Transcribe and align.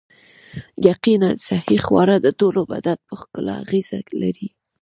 یقیناً 0.89 1.29
صحي 1.47 1.77
خواړه 1.85 2.15
د 2.21 2.27
ټول 2.39 2.55
بدن 2.71 2.97
په 3.07 3.13
ښکلا 3.21 3.53
اغیزه 3.63 3.99
لري 4.21 4.49